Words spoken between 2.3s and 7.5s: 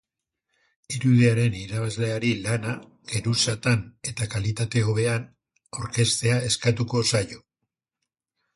lana geruzatan eta kalitate hobean aurkeztea eskatuko zaio.